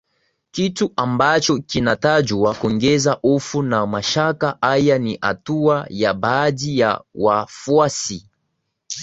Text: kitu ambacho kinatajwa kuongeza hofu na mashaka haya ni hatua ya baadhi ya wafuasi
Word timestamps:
kitu 0.51 0.93
ambacho 0.95 1.57
kinatajwa 1.57 2.53
kuongeza 2.53 3.19
hofu 3.21 3.63
na 3.63 3.87
mashaka 3.87 4.57
haya 4.61 4.99
ni 4.99 5.17
hatua 5.21 5.85
ya 5.89 6.13
baadhi 6.13 6.79
ya 6.79 7.01
wafuasi 7.15 8.29